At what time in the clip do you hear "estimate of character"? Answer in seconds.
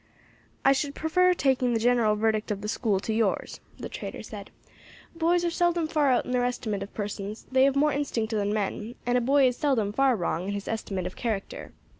10.67-11.71